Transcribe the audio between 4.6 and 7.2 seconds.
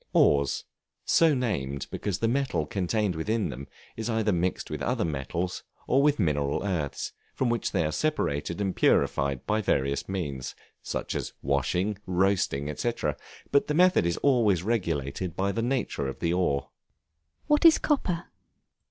with other metals, or with mineral earths,